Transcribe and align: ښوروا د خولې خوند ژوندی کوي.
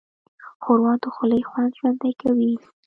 ښوروا 0.63 0.93
د 1.01 1.05
خولې 1.13 1.41
خوند 1.49 1.71
ژوندی 1.77 2.13
کوي. 2.21 2.53